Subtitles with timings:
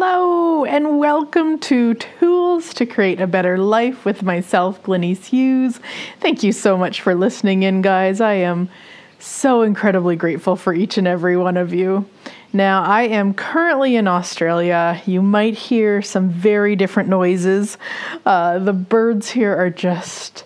[0.00, 5.80] Hello, and welcome to Tools to Create a Better Life with myself, Glennice Hughes.
[6.20, 8.20] Thank you so much for listening in, guys.
[8.20, 8.70] I am
[9.18, 12.08] so incredibly grateful for each and every one of you.
[12.52, 15.02] Now, I am currently in Australia.
[15.04, 17.76] You might hear some very different noises.
[18.24, 20.44] Uh, the birds here are just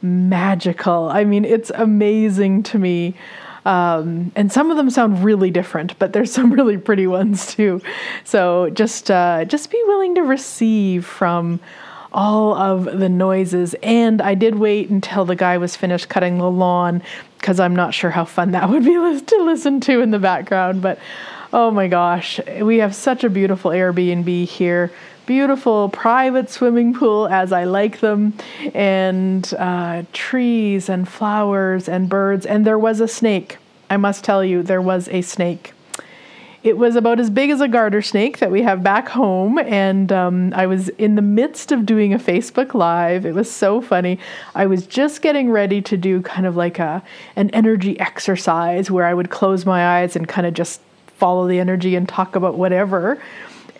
[0.00, 1.10] magical.
[1.10, 3.14] I mean, it's amazing to me.
[3.64, 7.80] Um, and some of them sound really different, but there's some really pretty ones too.
[8.24, 11.60] So just uh, just be willing to receive from
[12.12, 13.74] all of the noises.
[13.82, 17.02] And I did wait until the guy was finished cutting the lawn
[17.38, 20.82] because I'm not sure how fun that would be to listen to in the background.
[20.82, 20.98] But
[21.52, 24.90] oh my gosh, we have such a beautiful Airbnb here
[25.30, 28.34] beautiful private swimming pool as I like them,
[28.74, 32.44] and uh, trees and flowers and birds.
[32.44, 33.58] And there was a snake.
[33.88, 35.72] I must tell you, there was a snake.
[36.64, 40.10] It was about as big as a garter snake that we have back home, and
[40.10, 43.24] um, I was in the midst of doing a Facebook Live.
[43.24, 44.18] It was so funny.
[44.56, 47.04] I was just getting ready to do kind of like a
[47.36, 50.80] an energy exercise where I would close my eyes and kind of just
[51.20, 53.20] follow the energy and talk about whatever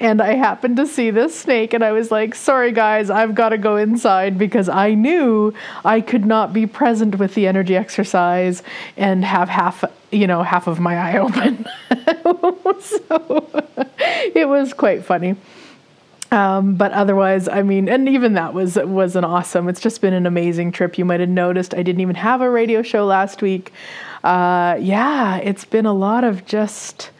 [0.00, 3.50] and I happened to see this snake and I was like, sorry guys, I've got
[3.50, 5.52] to go inside because I knew
[5.84, 8.62] I could not be present with the energy exercise
[8.96, 11.66] and have half, you know, half of my eye open.
[12.80, 13.64] so
[14.34, 15.36] it was quite funny.
[16.32, 19.68] Um, but otherwise, I mean, and even that was was an awesome.
[19.68, 20.96] It's just been an amazing trip.
[20.96, 23.72] You might have noticed I didn't even have a radio show last week.
[24.22, 27.10] Uh, yeah, it's been a lot of just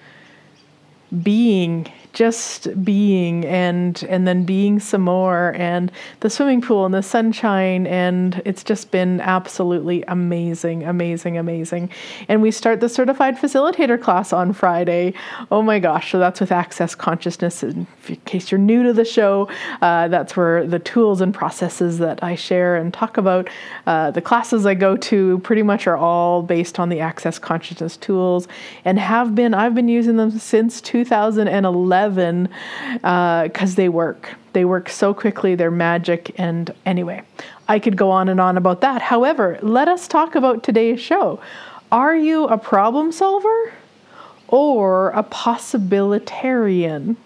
[1.11, 7.03] being just being and and then being some more and the swimming pool and the
[7.03, 11.91] sunshine and it's just been absolutely amazing amazing amazing.
[12.29, 15.15] And we start the certified facilitator class on friday.
[15.51, 17.63] Oh my gosh so that's with access consciousness.
[17.63, 17.87] In
[18.25, 19.49] case you're new to the show
[19.83, 23.49] uh, that's where the tools and processes that i share and talk about
[23.87, 27.97] uh, the classes i go to pretty much are all based on the access consciousness
[27.97, 28.49] tools
[28.85, 29.55] and have been.
[29.55, 32.49] I've been using them since 2011 11
[32.95, 34.35] because uh, they work.
[34.53, 36.33] They work so quickly, they're magic.
[36.39, 37.23] And anyway,
[37.69, 39.03] I could go on and on about that.
[39.03, 41.41] However, let us talk about today's show.
[41.93, 43.73] Are you a problem solver
[44.49, 47.17] or a possibilitarian?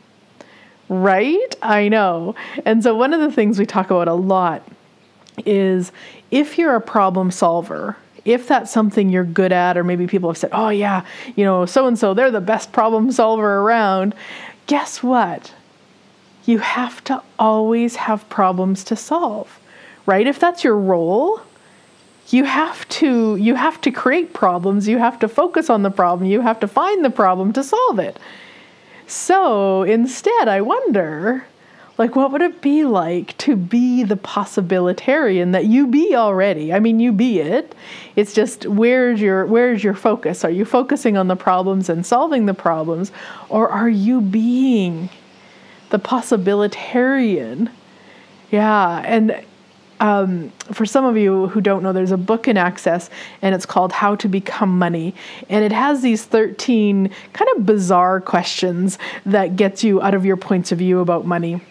[0.88, 1.56] Right?
[1.62, 2.34] I know.
[2.66, 4.66] And so, one of the things we talk about a lot
[5.46, 5.92] is
[6.30, 10.38] if you're a problem solver, if that's something you're good at, or maybe people have
[10.38, 11.04] said, oh, yeah,
[11.36, 14.14] you know, so and so, they're the best problem solver around,
[14.66, 15.52] guess what?
[16.44, 19.58] You have to always have problems to solve,
[20.06, 20.26] right?
[20.26, 21.40] If that's your role,
[22.28, 26.28] you have to you have to create problems, you have to focus on the problem,
[26.28, 28.18] you have to find the problem to solve it.
[29.06, 31.44] So, instead, I wonder
[31.96, 36.78] like what would it be like to be the possibilitarian that you be already i
[36.78, 37.74] mean you be it
[38.16, 42.46] it's just where's your where's your focus are you focusing on the problems and solving
[42.46, 43.12] the problems
[43.48, 45.08] or are you being
[45.90, 47.70] the possibilitarian
[48.50, 49.44] yeah and
[50.00, 53.08] um, for some of you who don't know, there's a book in Access
[53.40, 55.14] and it's called How to Become Money.
[55.48, 60.36] And it has these 13 kind of bizarre questions that gets you out of your
[60.36, 61.62] points of view about money.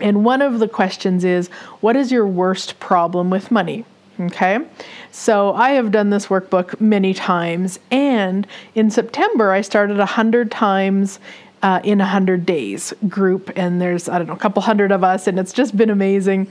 [0.00, 1.48] And one of the questions is
[1.80, 3.84] what is your worst problem with money?
[4.20, 4.60] Okay,
[5.10, 8.46] so I have done this workbook many times, and
[8.76, 11.18] in September I started a hundred times
[11.64, 15.02] uh, in a hundred days group, and there's I don't know a couple hundred of
[15.02, 16.46] us, and it's just been amazing.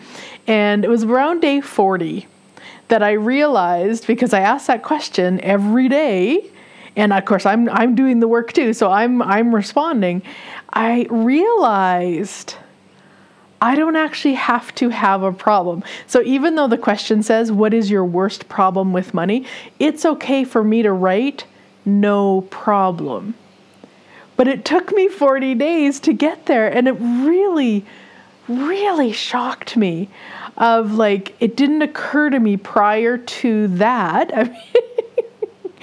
[0.45, 2.27] And it was around day forty
[2.89, 6.51] that I realized because I asked that question every day,
[6.97, 10.21] and of course I'm I'm doing the work too, so I'm I'm responding.
[10.73, 12.55] I realized
[13.63, 15.85] I don't actually have to have a problem.
[16.05, 19.45] So even though the question says, What is your worst problem with money?
[19.79, 21.45] it's okay for me to write,
[21.85, 23.35] No problem.
[24.35, 27.85] But it took me 40 days to get there, and it really,
[28.49, 30.09] really shocked me.
[30.57, 34.37] Of like, it didn't occur to me prior to that.
[34.37, 35.12] I mean,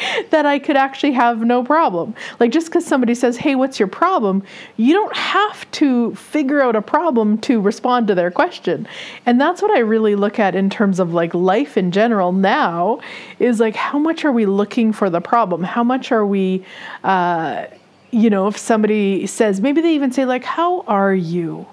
[0.31, 2.15] that I could actually have no problem.
[2.39, 4.43] Like just because somebody says, "Hey, what's your problem?"
[4.77, 8.87] you don't have to figure out a problem to respond to their question.
[9.27, 13.01] And that's what I really look at in terms of like life in general now
[13.39, 15.63] is like how much are we looking for the problem?
[15.63, 16.65] How much are we
[17.05, 17.67] uh,
[18.13, 21.67] you know, if somebody says, maybe they even say like, "How are you?"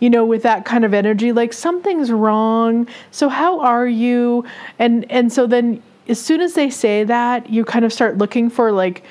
[0.00, 4.44] you know with that kind of energy like something's wrong so how are you
[4.80, 8.50] and and so then as soon as they say that, you kind of start looking
[8.50, 9.02] for like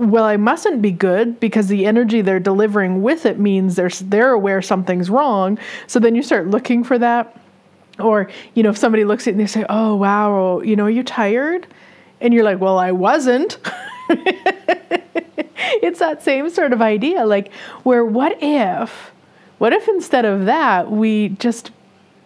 [0.00, 4.32] well, I mustn't be good because the energy they're delivering with it means they're they're
[4.32, 5.58] aware something's wrong.
[5.86, 7.36] So then you start looking for that.
[7.98, 10.84] Or, you know, if somebody looks at it and they say, Oh wow, you know,
[10.84, 11.66] are you tired?
[12.22, 13.58] And you're like, Well, I wasn't.
[15.82, 17.26] it's that same sort of idea.
[17.26, 17.52] Like,
[17.82, 19.12] where what if,
[19.58, 21.72] what if instead of that, we just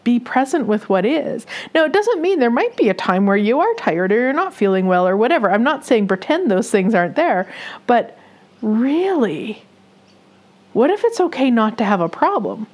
[0.05, 1.47] be present with what is.
[1.75, 4.33] Now, it doesn't mean there might be a time where you are tired or you're
[4.33, 5.51] not feeling well or whatever.
[5.51, 7.51] I'm not saying pretend those things aren't there,
[7.87, 8.19] but
[8.63, 9.65] really,
[10.73, 12.67] what if it's okay not to have a problem?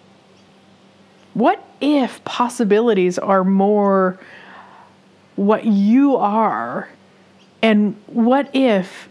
[1.35, 4.19] What if possibilities are more
[5.37, 6.88] what you are?
[7.62, 9.09] And what if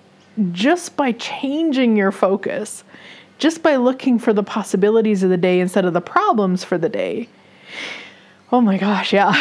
[0.52, 2.84] just by changing your focus,
[3.38, 6.90] just by looking for the possibilities of the day instead of the problems for the
[6.90, 7.30] day,
[8.52, 9.32] Oh my gosh, yeah.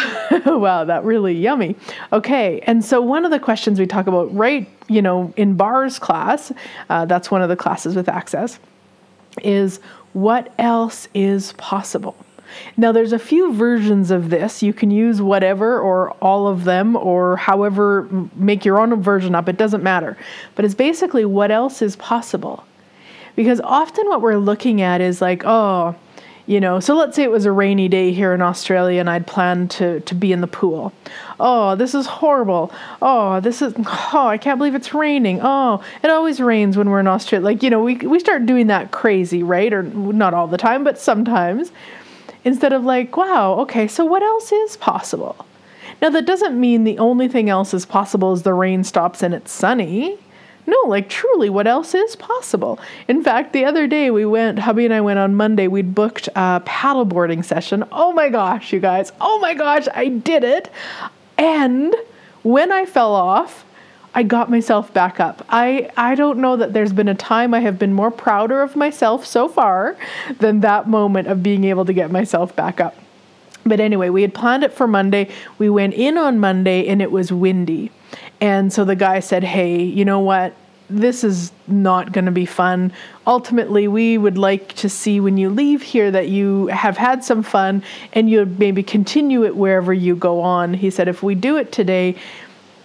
[0.46, 1.76] wow, that really yummy.
[2.12, 5.98] Okay, and so one of the questions we talk about, right, you know, in bars
[5.98, 6.52] class,
[6.90, 8.58] uh, that's one of the classes with access,
[9.42, 9.80] is
[10.12, 12.16] what else is possible?
[12.76, 14.62] Now, there's a few versions of this.
[14.62, 19.48] You can use whatever or all of them or however, make your own version up.
[19.48, 20.16] It doesn't matter.
[20.54, 22.64] But it's basically what else is possible.
[23.36, 25.94] Because often what we're looking at is like, oh,
[26.48, 29.26] you know so let's say it was a rainy day here in australia and i'd
[29.26, 30.92] planned to, to be in the pool.
[31.38, 32.72] Oh this is horrible.
[33.02, 35.40] Oh this is oh i can't believe it's raining.
[35.42, 37.44] Oh it always rains when we're in australia.
[37.44, 39.72] Like you know we, we start doing that crazy right?
[39.72, 41.70] Or not all the time but sometimes.
[42.44, 45.44] Instead of like wow okay so what else is possible?
[46.00, 49.34] Now that doesn't mean the only thing else is possible is the rain stops and
[49.34, 50.18] it's sunny
[50.68, 52.78] no, like truly, what else is possible?
[53.08, 56.28] In fact, the other day we went, hubby and I went on Monday, we'd booked
[56.36, 57.84] a paddleboarding session.
[57.90, 60.70] Oh my gosh, you guys, oh my gosh, I did it.
[61.38, 61.96] And
[62.42, 63.64] when I fell off,
[64.14, 65.42] I got myself back up.
[65.48, 68.76] I, I don't know that there's been a time I have been more prouder of
[68.76, 69.96] myself so far
[70.38, 72.94] than that moment of being able to get myself back up.
[73.64, 75.30] But anyway, we had planned it for Monday.
[75.58, 77.90] We went in on Monday and it was windy.
[78.40, 80.54] And so the guy said, Hey, you know what?
[80.90, 82.92] This is not going to be fun.
[83.26, 87.42] Ultimately, we would like to see when you leave here that you have had some
[87.42, 87.82] fun
[88.14, 90.72] and you maybe continue it wherever you go on.
[90.72, 92.16] He said, If we do it today,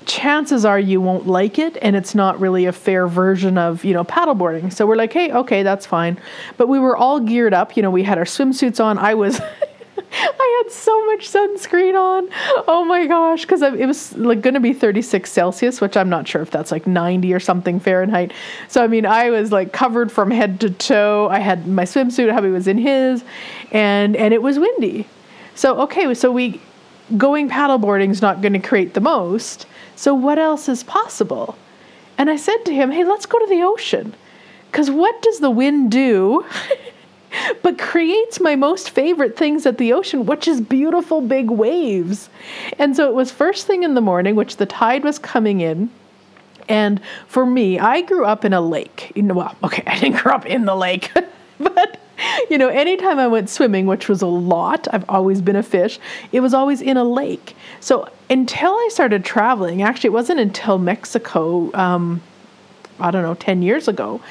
[0.06, 3.94] chances are you won't like it and it's not really a fair version of you
[3.94, 6.20] know paddleboarding so we're like hey okay that's fine
[6.58, 9.40] but we were all geared up you know we had our swimsuits on i was
[10.14, 12.30] I had so much sunscreen on.
[12.68, 16.28] Oh my gosh, because it was like going to be 36 Celsius, which I'm not
[16.28, 18.32] sure if that's like 90 or something Fahrenheit.
[18.68, 21.28] So I mean, I was like covered from head to toe.
[21.32, 22.32] I had my swimsuit.
[22.32, 23.24] Hubby was in his,
[23.72, 25.08] and and it was windy.
[25.56, 26.62] So okay, so we
[27.18, 29.66] going paddleboarding is not going to create the most.
[29.96, 31.58] So what else is possible?
[32.18, 34.14] And I said to him, "Hey, let's go to the ocean."
[34.72, 36.46] Because what does the wind do?
[37.62, 42.30] but creates my most favorite things at the ocean, which is beautiful big waves.
[42.80, 45.90] And so it was first thing in the morning, which the tide was coming in.
[46.70, 49.12] And for me, I grew up in a lake.
[49.16, 51.12] Well, okay, I didn't grow up in the lake,
[51.60, 52.00] but
[52.50, 56.00] you know, anytime I went swimming, which was a lot, I've always been a fish,
[56.32, 57.56] it was always in a lake.
[57.80, 62.22] So until I started traveling, actually, it wasn't until Mexico, um,
[63.00, 64.22] I don't know, 10 years ago.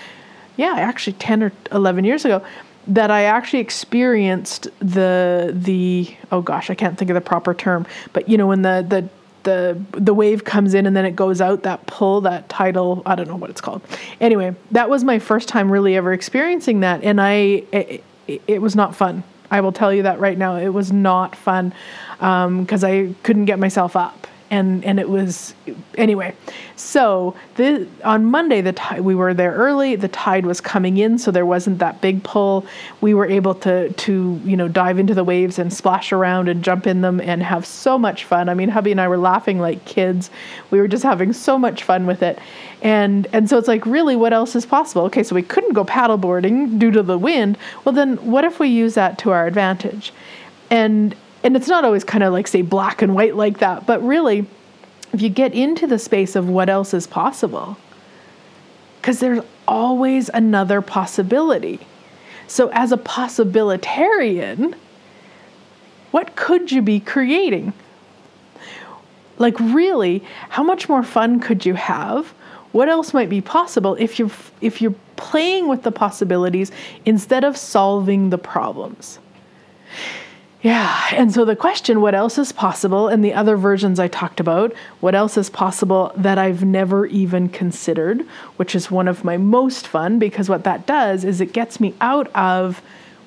[0.57, 2.43] Yeah, actually, 10 or 11 years ago
[2.87, 7.87] that I actually experienced the the oh gosh I can't think of the proper term
[8.13, 9.09] but you know when the the
[9.45, 13.15] the the wave comes in and then it goes out that pull that tidal I
[13.15, 13.83] don't know what it's called.
[14.21, 18.77] Anyway that was my first time really ever experiencing that and I it, it was
[18.77, 19.25] not fun.
[19.51, 21.75] I will tell you that right now it was not fun
[22.19, 25.55] because um, I couldn't get myself up and and it was
[25.97, 26.35] anyway.
[26.77, 29.97] So the on Monday the tide we were there early.
[29.97, 32.67] The tide was coming in, so there wasn't that big pull.
[33.01, 36.63] We were able to to you know dive into the waves and splash around and
[36.63, 38.51] jump in them and have so much fun.
[38.51, 40.31] I mean, hubby and I were laughing like kids.
[40.71, 42.39] We were just having so much fun with it.
[42.83, 45.05] And and so it's like really what else is possible?
[45.05, 47.57] Okay, so we couldn't go paddleboarding due to the wind.
[47.87, 50.13] Well then what if we use that to our advantage?
[50.71, 54.03] And and it's not always kind of like say black and white like that, but
[54.03, 54.47] really,
[55.13, 57.77] if you get into the space of what else is possible,
[59.01, 61.81] because there's always another possibility.
[62.47, 64.75] So, as a possibilitarian,
[66.13, 67.73] what could you be creating?
[69.39, 72.29] Like, really, how much more fun could you have?
[72.73, 74.31] What else might be possible if you're
[74.61, 76.71] if you're playing with the possibilities
[77.05, 79.19] instead of solving the problems?
[80.63, 81.09] Yeah.
[81.11, 83.09] And so the question, what else is possible?
[83.09, 87.49] And the other versions I talked about, what else is possible that I've never even
[87.49, 88.25] considered,
[88.57, 91.95] which is one of my most fun because what that does is it gets me
[92.01, 92.81] out of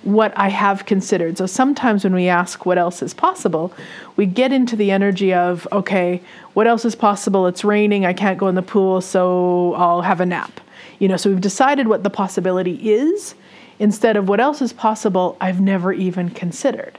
[0.03, 1.37] what I have considered.
[1.37, 3.73] So sometimes when we ask what else is possible,
[4.15, 6.21] we get into the energy of, okay,
[6.53, 7.47] what else is possible?
[7.47, 10.61] It's raining, I can't go in the pool, so I'll have a nap.
[10.99, 13.35] You know, so we've decided what the possibility is
[13.77, 16.97] instead of what else is possible I've never even considered.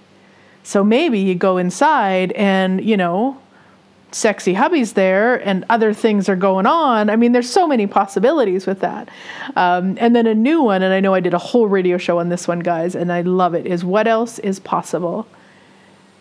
[0.67, 3.39] So maybe you go inside and, you know,
[4.11, 7.09] sexy hubby's there and other things are going on.
[7.09, 9.09] I mean, there's so many possibilities with that.
[9.55, 12.19] Um, and then a new one, and I know I did a whole radio show
[12.19, 15.29] on this one, guys, and I love it, is what else is possible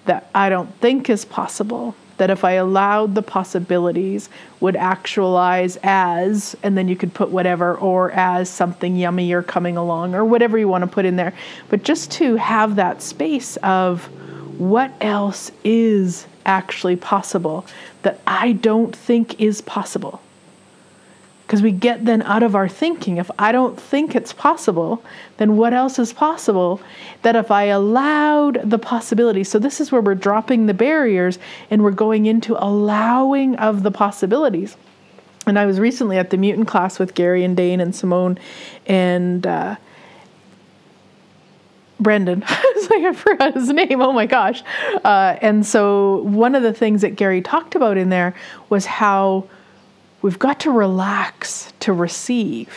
[0.05, 1.95] that I don't think is possible?
[2.17, 7.75] That if I allowed the possibilities would actualize as, and then you could put whatever,
[7.75, 11.33] or as something yummy or coming along, or whatever you want to put in there.
[11.69, 14.07] But just to have that space of,
[14.59, 17.65] what else is actually possible
[18.03, 20.21] that I don't think is possible?
[21.45, 23.17] Because we get then out of our thinking.
[23.17, 25.03] If I don't think it's possible,
[25.37, 26.81] then what else is possible?
[27.21, 31.37] That if I allowed the possibility, so this is where we're dropping the barriers
[31.69, 34.75] and we're going into allowing of the possibilities.
[35.45, 38.39] And I was recently at the mutant class with Gary and Dane and Simone,
[38.87, 39.75] and uh,
[41.99, 42.43] Brendan.
[42.49, 44.01] it's like I forgot his name.
[44.01, 44.63] Oh my gosh.
[45.03, 48.35] Uh, and so one of the things that Gary talked about in there
[48.69, 49.47] was how
[50.21, 52.75] we've got to relax to receive.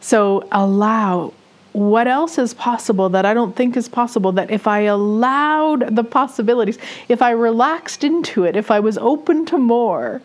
[0.00, 1.32] So allow
[1.72, 6.02] what else is possible that I don't think is possible that if I allowed the
[6.02, 10.22] possibilities, if I relaxed into it, if I was open to more,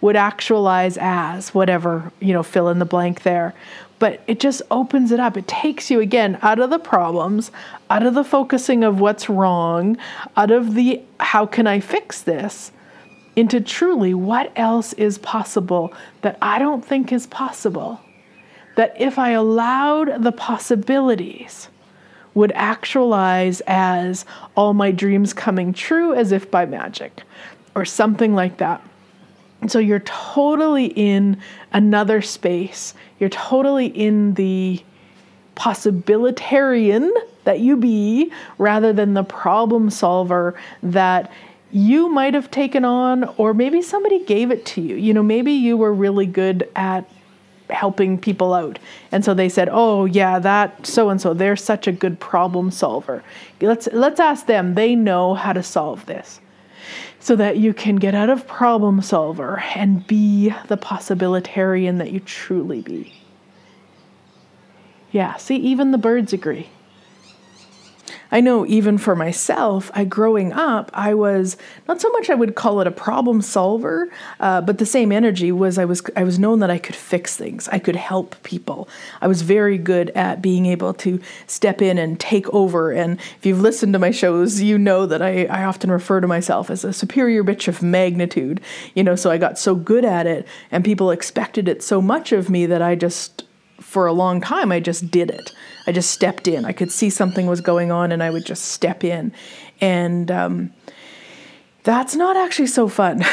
[0.00, 3.54] would actualize as whatever, you know, fill in the blank there
[4.00, 5.36] but it just opens it up.
[5.36, 7.52] It takes you again out of the problems,
[7.88, 9.96] out of the focusing of what's wrong,
[10.36, 12.72] out of the how can I fix this,
[13.36, 15.92] into truly what else is possible
[16.22, 18.00] that I don't think is possible.
[18.74, 21.68] That if I allowed the possibilities,
[22.34, 24.24] would actualize as
[24.56, 27.22] all my dreams coming true as if by magic
[27.74, 28.82] or something like that.
[29.60, 31.40] And so you're totally in
[31.72, 32.94] another space.
[33.18, 34.82] You're totally in the
[35.54, 37.10] possibilitarian
[37.44, 41.30] that you be rather than the problem solver that
[41.72, 44.96] you might have taken on, or maybe somebody gave it to you.
[44.96, 47.08] You know, maybe you were really good at
[47.68, 48.78] helping people out.
[49.12, 52.70] And so they said, "Oh, yeah, that so and so, they're such a good problem
[52.70, 53.22] solver.
[53.60, 54.74] Let's let's ask them.
[54.74, 56.40] They know how to solve this."
[57.20, 62.20] So that you can get out of problem solver and be the possibilitarian that you
[62.20, 63.12] truly be.
[65.12, 66.68] Yeah, see, even the birds agree.
[68.32, 71.56] I know even for myself, I growing up, I was
[71.88, 74.08] not so much I would call it a problem solver,
[74.38, 77.36] uh, but the same energy was I was I was known that I could fix
[77.36, 77.68] things.
[77.68, 78.88] I could help people.
[79.20, 82.92] I was very good at being able to step in and take over.
[82.92, 86.28] And if you've listened to my shows, you know that I, I often refer to
[86.28, 88.60] myself as a superior bitch of magnitude.
[88.94, 92.32] You know, so I got so good at it, and people expected it so much
[92.32, 93.44] of me that I just
[93.80, 95.52] for a long time, I just did it.
[95.90, 96.64] I just stepped in.
[96.64, 99.32] I could see something was going on and I would just step in.
[99.80, 100.72] And um,
[101.82, 103.24] that's not actually so fun.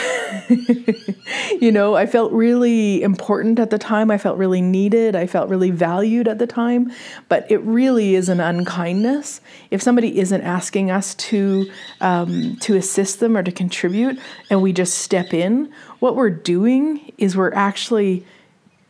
[1.62, 4.10] you know, I felt really important at the time.
[4.10, 5.16] I felt really needed.
[5.16, 6.92] I felt really valued at the time.
[7.30, 11.70] But it really is an unkindness if somebody isn't asking us to
[12.02, 14.18] um, to assist them or to contribute,
[14.50, 15.72] and we just step in.
[16.00, 18.26] What we're doing is we're actually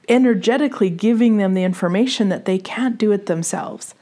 [0.09, 3.93] energetically giving them the information that they can't do it themselves.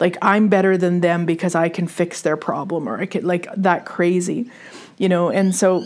[0.00, 3.46] Like I'm better than them because I can fix their problem or I could like
[3.56, 4.50] that crazy,
[4.98, 5.30] you know.
[5.30, 5.84] And so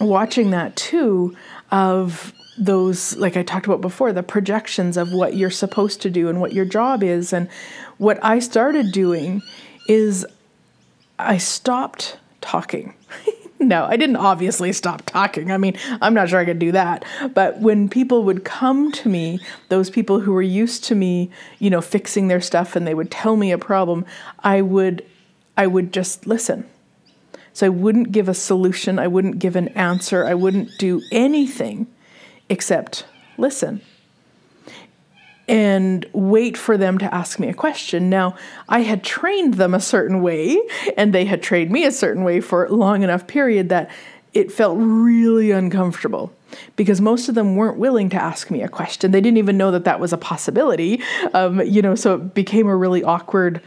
[0.00, 1.36] watching that too
[1.70, 6.28] of those like I talked about before, the projections of what you're supposed to do
[6.28, 7.48] and what your job is and
[7.98, 9.42] what I started doing
[9.88, 10.26] is
[11.18, 12.94] I stopped talking.
[13.60, 15.50] no, I didn't obviously stop talking.
[15.50, 17.04] I mean, I'm not sure I could do that.
[17.34, 21.70] But when people would come to me, those people who were used to me, you
[21.70, 24.04] know, fixing their stuff and they would tell me a problem,
[24.40, 25.04] I would
[25.56, 26.66] I would just listen.
[27.54, 31.86] So I wouldn't give a solution, I wouldn't give an answer, I wouldn't do anything
[32.50, 33.06] except
[33.38, 33.80] listen
[35.48, 38.10] and wait for them to ask me a question.
[38.10, 38.34] Now,
[38.68, 40.60] I had trained them a certain way,
[40.96, 43.90] and they had trained me a certain way for a long enough period that
[44.34, 46.32] it felt really uncomfortable
[46.76, 49.10] because most of them weren't willing to ask me a question.
[49.10, 51.02] They didn't even know that that was a possibility.
[51.32, 53.62] Um, you know, so it became a really awkward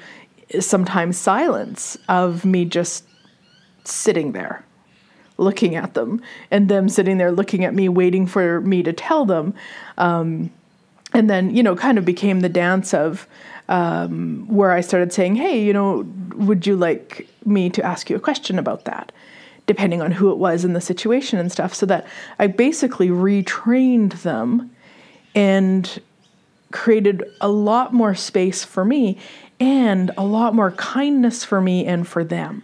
[0.60, 3.06] sometimes silence of me just
[3.84, 4.64] sitting there
[5.38, 6.22] looking at them
[6.52, 9.54] and them sitting there looking at me waiting for me to tell them
[9.98, 10.52] um,
[11.14, 13.28] and then you know kind of became the dance of
[13.68, 18.16] um, where i started saying hey you know would you like me to ask you
[18.16, 19.12] a question about that
[19.66, 22.06] depending on who it was in the situation and stuff so that
[22.40, 24.72] i basically retrained them
[25.36, 26.02] and
[26.72, 29.18] created a lot more space for me
[29.60, 32.64] and a lot more kindness for me and for them.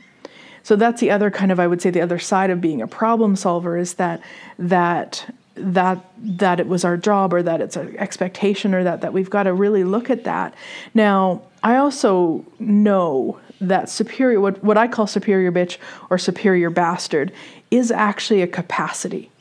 [0.64, 2.88] So that's the other kind of I would say the other side of being a
[2.88, 4.22] problem solver is that
[4.58, 9.14] that that that it was our job or that it's an expectation or that that
[9.14, 10.54] we've got to really look at that.
[10.94, 15.78] Now, I also know that superior what, what I call superior bitch
[16.10, 17.32] or superior bastard
[17.72, 19.32] is actually a capacity.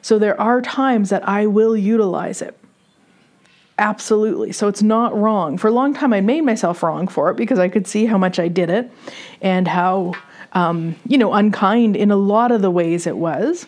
[0.00, 2.56] So there are times that I will utilize it.
[3.78, 4.52] Absolutely.
[4.52, 5.58] So it's not wrong.
[5.58, 8.18] For a long time, I made myself wrong for it because I could see how
[8.18, 8.90] much I did it
[9.40, 10.12] and how,
[10.52, 13.66] um, you know, unkind in a lot of the ways it was.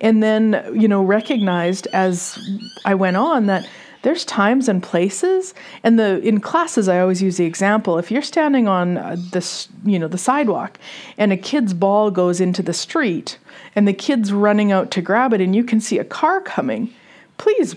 [0.00, 2.38] And then, you know, recognized as
[2.84, 3.68] I went on that
[4.02, 5.52] there's times and places.
[5.82, 9.68] And the in classes i always use the example if you're standing on uh, this
[9.84, 10.78] you know the sidewalk
[11.18, 13.38] and a kid's ball goes into the street
[13.74, 16.92] and the kid's running out to grab it and you can see a car coming
[17.36, 17.74] please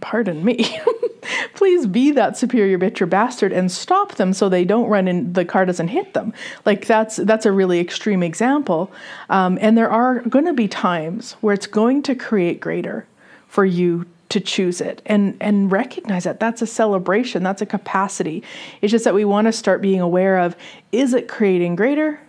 [0.00, 0.80] pardon me,
[1.54, 5.34] please be that superior bitch or bastard and stop them so they don't run and
[5.34, 6.32] the car doesn't hit them.
[6.64, 8.90] Like that's that's a really extreme example,
[9.28, 13.06] um, and there are going to be times where it's going to create greater
[13.48, 18.42] for you to choose it and and recognize that that's a celebration that's a capacity.
[18.82, 20.56] It's just that we want to start being aware of
[20.92, 22.20] is it creating greater?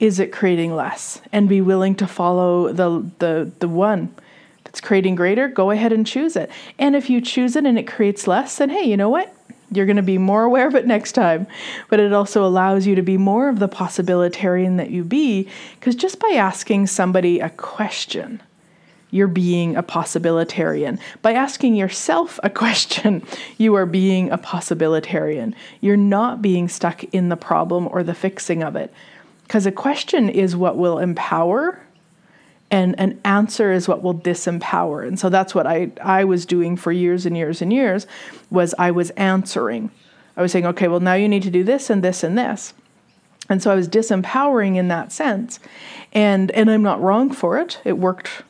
[0.00, 1.20] Is it creating less?
[1.32, 4.14] And be willing to follow the the the one
[4.74, 6.50] it's creating greater, go ahead and choose it.
[6.80, 9.32] And if you choose it and it creates less, then hey, you know what?
[9.70, 11.46] You're going to be more aware of it next time.
[11.88, 15.94] But it also allows you to be more of the possibilitarian that you be, because
[15.94, 18.42] just by asking somebody a question,
[19.12, 20.98] you're being a possibilitarian.
[21.22, 23.22] By asking yourself a question,
[23.58, 25.54] you are being a possibilitarian.
[25.82, 28.92] You're not being stuck in the problem or the fixing of it.
[29.44, 31.80] Because a question is what will empower
[32.74, 35.06] and an answer is what will disempower.
[35.06, 38.04] And so that's what I, I was doing for years and years and years
[38.50, 39.92] was i was answering.
[40.36, 42.74] I was saying okay well now you need to do this and this and this.
[43.48, 45.60] And so i was disempowering in that sense.
[46.12, 47.80] And and i'm not wrong for it.
[47.84, 48.42] It worked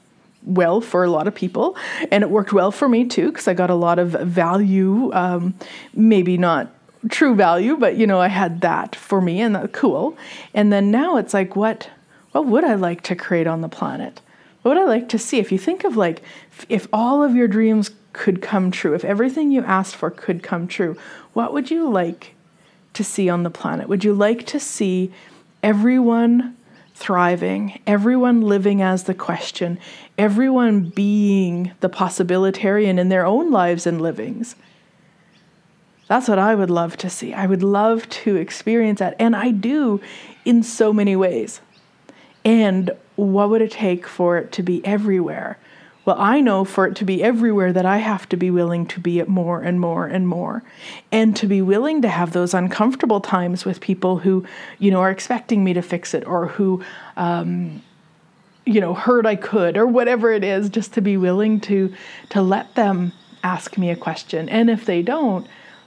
[0.43, 1.77] well for a lot of people.
[2.11, 5.55] And it worked well for me too because i got a lot of value um,
[5.93, 6.71] maybe not
[7.11, 10.17] true value but you know i had that for me and that cool.
[10.55, 11.91] And then now it's like what
[12.35, 14.21] what would I like to create on the planet?
[14.63, 15.39] What would I like to see?
[15.39, 16.21] If you think of like,
[16.69, 20.67] if all of your dreams could come true, if everything you asked for could come
[20.67, 20.97] true,
[21.33, 22.35] what would you like
[22.95, 23.89] to see on the planet?
[23.89, 25.13] Would you like to see
[25.63, 26.57] everyone
[26.97, 29.79] thriving, everyone living as the question,
[30.19, 34.57] everyone being the possibilitarian in their own lives and livings?
[36.09, 37.33] That's what I would love to see.
[37.33, 39.15] I would love to experience that.
[39.21, 40.01] And I do
[40.45, 41.61] in so many ways.
[42.45, 45.59] And what would it take for it to be everywhere?
[46.05, 49.01] Well, I know for it to be everywhere that I have to be willing to
[49.01, 50.63] be it more and more and more.
[51.11, 54.45] And to be willing to have those uncomfortable times with people who,
[54.79, 56.85] you know, are expecting me to fix it or who,
[57.17, 57.83] um,
[58.67, 61.95] you know, heard I could or whatever it is, just to be willing to
[62.31, 64.49] to let them ask me a question.
[64.51, 65.47] And if they don't,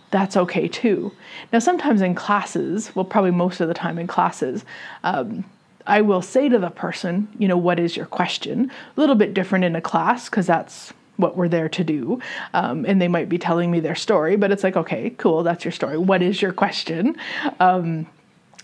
[0.10, 1.12] that's okay too.
[1.52, 4.66] Now, sometimes in classes, well, probably most of the time in classes,
[5.04, 5.44] um,
[5.88, 8.70] I will say to the person, you know, what is your question?
[8.96, 12.20] A little bit different in a class because that's what we're there to do.
[12.54, 15.66] Um, and they might be telling me their story, but it's like, okay, cool, that's
[15.66, 15.98] your story.
[15.98, 17.16] What is your question?
[17.60, 18.06] Um,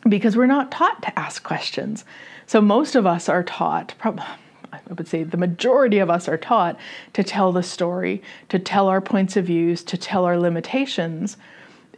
[0.08, 2.06] because we're not taught to ask questions.
[2.46, 4.26] So most of us are taught, probably.
[4.74, 6.78] I would say the majority of us are taught
[7.14, 11.38] to tell the story, to tell our points of views, to tell our limitations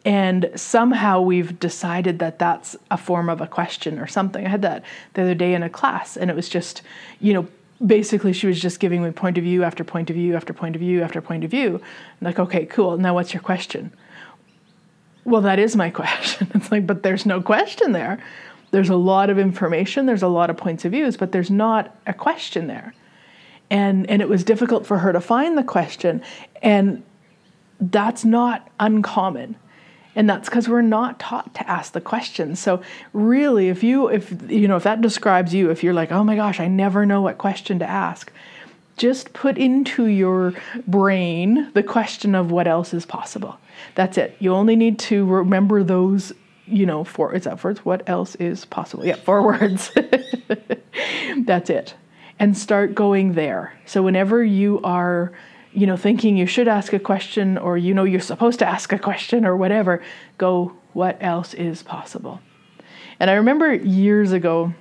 [0.05, 4.45] and somehow we've decided that that's a form of a question or something.
[4.45, 4.83] I had that
[5.15, 6.83] the other day in a class, and it was just,
[7.19, 7.47] you know,
[7.85, 10.75] basically she was just giving me point of view after point of view after point
[10.75, 11.75] of view after point of view.
[11.75, 12.97] I'm like, okay, cool.
[12.97, 13.91] Now what's your question?
[15.23, 16.51] Well, that is my question.
[16.53, 18.23] It's like, but there's no question there.
[18.69, 21.95] There's a lot of information, there's a lot of points of views, but there's not
[22.05, 22.93] a question there.
[23.71, 26.21] And and it was difficult for her to find the question.
[26.61, 27.01] And
[27.79, 29.55] that's not uncommon
[30.15, 32.81] and that's because we're not taught to ask the questions so
[33.13, 36.35] really if you if you know if that describes you if you're like oh my
[36.35, 38.31] gosh i never know what question to ask
[38.97, 40.53] just put into your
[40.87, 43.57] brain the question of what else is possible.
[43.95, 44.35] That's it.
[44.39, 46.31] You only need to remember those,
[46.65, 47.83] you know, four, is that words?
[47.83, 49.05] What else is possible?
[49.05, 49.91] Yeah, four words.
[51.37, 51.95] That's it.
[52.39, 53.73] And start going there.
[53.85, 55.33] So whenever you are,
[55.75, 58.93] you know, thinking you should ask a question or you know you're supposed to ask
[58.93, 60.01] a question or whatever,
[60.37, 62.39] go, what else is possible?
[63.19, 64.73] And I remember years ago,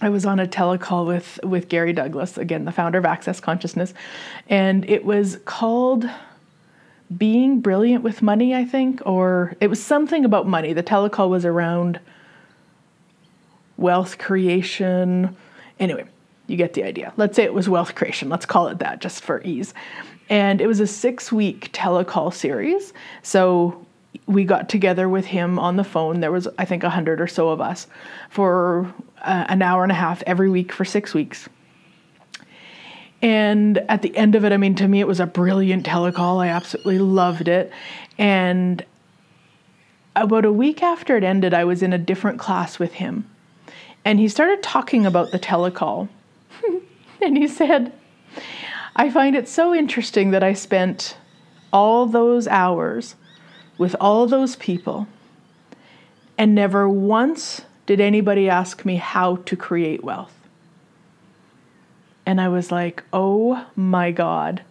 [0.00, 3.94] I was on a telecall with with Gary Douglas, again the founder of Access Consciousness,
[4.48, 6.08] and it was called
[7.16, 10.72] Being Brilliant with Money, I think, or it was something about money.
[10.72, 11.98] The telecall was around
[13.76, 15.36] wealth creation.
[15.80, 16.04] Anyway,
[16.46, 17.12] you get the idea.
[17.16, 18.28] Let's say it was wealth creation.
[18.28, 19.74] Let's call it that just for ease.
[20.28, 22.92] And it was a 6-week telecall series.
[23.22, 23.86] So
[24.26, 26.20] we got together with him on the phone.
[26.20, 27.86] There was, I think, a hundred or so of us
[28.30, 31.48] for uh, an hour and a half every week for six weeks.
[33.20, 36.42] And at the end of it, I mean, to me, it was a brilliant telecall.
[36.42, 37.72] I absolutely loved it.
[38.16, 38.84] And
[40.14, 43.28] about a week after it ended, I was in a different class with him.
[44.04, 46.08] And he started talking about the telecall.
[47.22, 47.92] and he said,
[49.00, 51.16] I find it so interesting that I spent
[51.72, 53.14] all those hours
[53.78, 55.06] with all those people,
[56.36, 60.34] and never once did anybody ask me how to create wealth.
[62.26, 64.62] And I was like, oh my God.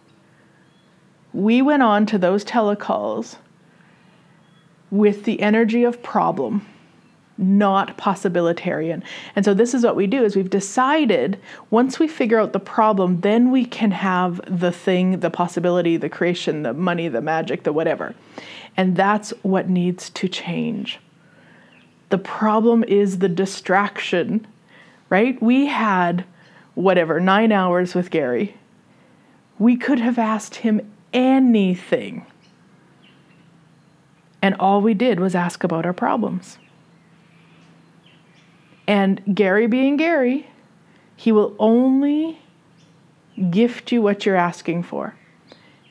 [1.32, 3.36] We went on to those telecalls
[4.90, 6.66] with the energy of problem
[7.38, 9.02] not possibilitarian.
[9.36, 11.38] And so this is what we do is we've decided
[11.70, 16.08] once we figure out the problem, then we can have the thing, the possibility, the
[16.08, 18.14] creation, the money, the magic, the whatever.
[18.76, 20.98] And that's what needs to change.
[22.10, 24.46] The problem is the distraction,
[25.08, 25.40] right?
[25.40, 26.24] We had
[26.74, 28.56] whatever, 9 hours with Gary.
[29.58, 32.26] We could have asked him anything.
[34.40, 36.58] And all we did was ask about our problems.
[38.88, 40.48] And Gary being Gary,
[41.14, 42.40] he will only
[43.50, 45.14] gift you what you're asking for.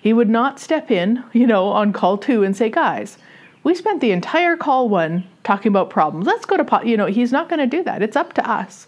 [0.01, 3.19] He would not step in, you know, on call two and say, guys,
[3.63, 6.25] we spent the entire call one talking about problems.
[6.25, 6.81] Let's go to, po-.
[6.81, 8.01] you know, he's not going to do that.
[8.01, 8.88] It's up to us.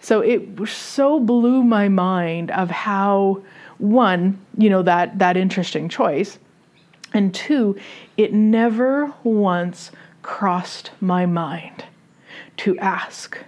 [0.00, 3.42] So it so blew my mind of how,
[3.78, 6.38] one, you know, that, that interesting choice,
[7.14, 7.78] and two,
[8.18, 9.90] it never once
[10.22, 11.84] crossed my mind
[12.58, 13.38] to ask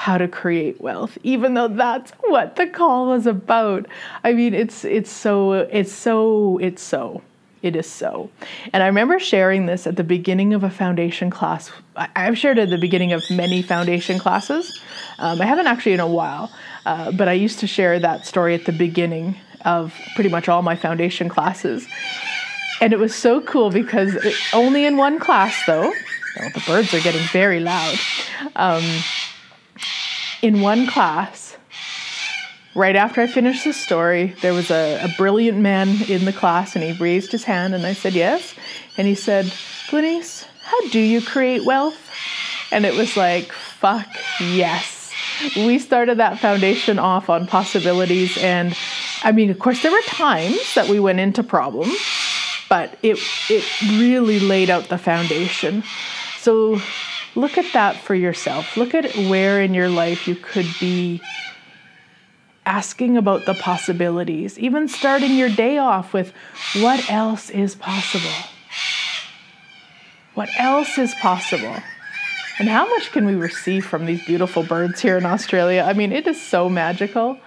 [0.00, 3.86] how to create wealth even though that's what the call was about.
[4.24, 7.22] I mean it's it's so it's so it's so.
[7.62, 8.30] It is so.
[8.72, 11.70] And i remember sharing this at the beginning of a foundation class.
[11.94, 14.80] I've shared it at the beginning of many foundation classes.
[15.18, 16.50] Um, i haven't actually in a while
[16.86, 19.36] uh, but i used to share that story at the beginning
[19.66, 21.86] of pretty much all my foundation classes.
[22.80, 25.92] And it was so cool because it, only in one class though
[26.36, 27.98] The birds are getting very loud.
[28.56, 28.84] Um,
[30.42, 31.56] in one class,
[32.74, 36.76] right after I finished the story, there was a, a, brilliant man in the class
[36.76, 38.54] and he raised his hand and I said, Yes.
[38.96, 39.46] And he said,
[39.88, 41.98] Glenise, how do you create wealth?
[42.70, 44.08] And it was like, Fuck
[44.40, 45.12] yes.
[45.56, 48.36] We started that foundation off on possibilities.
[48.38, 48.76] And
[49.22, 51.98] I mean, of course, there were times that we went into problems,
[52.68, 53.64] but it, it
[53.98, 55.82] really laid out the foundation.
[56.40, 56.80] So
[57.34, 58.76] look at that for yourself.
[58.78, 61.20] Look at where in your life you could be
[62.64, 66.32] asking about the possibilities, even starting your day off with
[66.76, 68.48] what else is possible?
[70.34, 71.76] What else is possible?
[72.58, 75.82] And how much can we receive from these beautiful birds here in Australia?
[75.86, 77.38] I mean, it is so magical.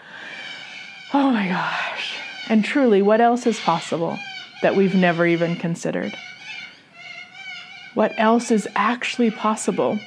[1.14, 2.16] Oh my gosh.
[2.48, 4.20] And truly, what else is possible
[4.62, 6.16] that we've never even considered?
[7.94, 10.00] What else is actually possible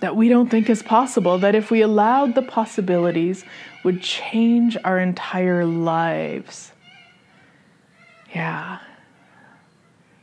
[0.00, 3.44] that we don't think is possible, that if we allowed the possibilities
[3.84, 6.72] would change our entire lives.
[8.34, 8.80] Yeah.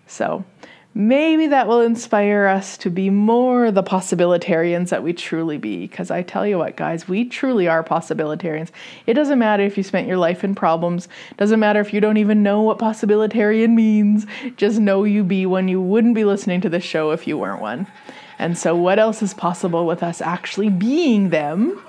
[0.05, 0.43] So,
[0.93, 5.87] maybe that will inspire us to be more the possibilitarians that we truly be.
[5.87, 8.69] Because I tell you what, guys, we truly are possibilitarians.
[9.05, 12.17] It doesn't matter if you spent your life in problems, doesn't matter if you don't
[12.17, 14.25] even know what possibilitarian means.
[14.57, 15.67] Just know you be one.
[15.67, 17.87] You wouldn't be listening to this show if you weren't one.
[18.39, 21.83] And so, what else is possible with us actually being them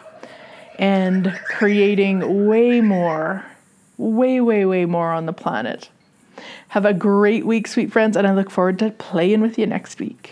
[0.80, 3.44] and creating way more,
[3.98, 5.88] way, way, way more on the planet?
[6.70, 9.98] Have a great week, sweet friends, and I look forward to playing with you next
[9.98, 10.30] week.